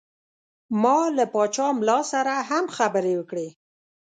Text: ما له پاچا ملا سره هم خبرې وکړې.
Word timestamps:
ما 0.81 0.97
له 1.17 1.25
پاچا 1.33 1.67
ملا 1.79 1.99
سره 2.11 2.33
هم 2.49 2.65
خبرې 2.77 3.13
وکړې. 3.17 3.47